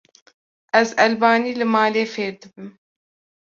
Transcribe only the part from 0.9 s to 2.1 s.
elbanî li malê